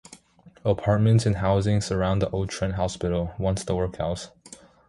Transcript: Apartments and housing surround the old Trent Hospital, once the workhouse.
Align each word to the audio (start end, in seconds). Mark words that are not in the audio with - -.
Apartments 0.65 1.27
and 1.27 1.35
housing 1.35 1.79
surround 1.79 2.23
the 2.23 2.29
old 2.31 2.49
Trent 2.49 2.73
Hospital, 2.73 3.35
once 3.37 3.63
the 3.63 3.75
workhouse. 3.75 4.31